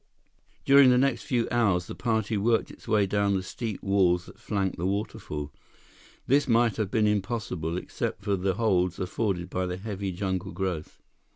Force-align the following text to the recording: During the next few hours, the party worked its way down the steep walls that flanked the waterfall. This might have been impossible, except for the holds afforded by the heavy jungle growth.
During 0.65 0.89
the 0.89 0.97
next 0.97 1.21
few 1.21 1.47
hours, 1.51 1.85
the 1.85 1.93
party 1.93 2.35
worked 2.35 2.71
its 2.71 2.87
way 2.87 3.05
down 3.05 3.35
the 3.35 3.43
steep 3.43 3.83
walls 3.83 4.25
that 4.25 4.39
flanked 4.39 4.77
the 4.79 4.87
waterfall. 4.87 5.51
This 6.25 6.47
might 6.47 6.77
have 6.77 6.89
been 6.89 7.05
impossible, 7.05 7.77
except 7.77 8.23
for 8.23 8.35
the 8.35 8.55
holds 8.55 8.97
afforded 8.97 9.47
by 9.51 9.67
the 9.67 9.77
heavy 9.77 10.11
jungle 10.11 10.53
growth. 10.53 10.97